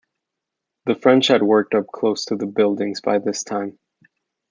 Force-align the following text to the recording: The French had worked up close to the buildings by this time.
The 0.87 0.95
French 0.95 1.27
had 1.27 1.43
worked 1.43 1.75
up 1.75 1.85
close 1.85 2.25
to 2.25 2.35
the 2.35 2.47
buildings 2.47 3.01
by 3.01 3.19
this 3.19 3.43
time. 3.43 3.77